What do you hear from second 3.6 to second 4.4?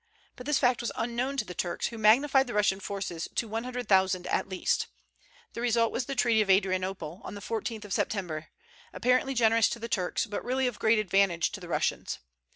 hundred thousand